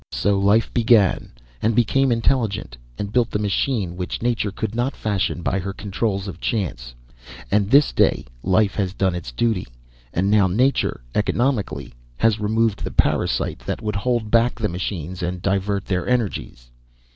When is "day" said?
7.93-8.25